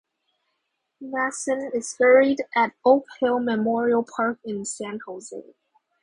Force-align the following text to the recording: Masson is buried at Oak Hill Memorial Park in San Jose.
Masson 0.99 1.69
is 1.75 1.93
buried 1.93 2.41
at 2.55 2.73
Oak 2.83 3.05
Hill 3.19 3.39
Memorial 3.39 4.03
Park 4.03 4.39
in 4.43 4.65
San 4.65 4.99
Jose. 5.05 5.53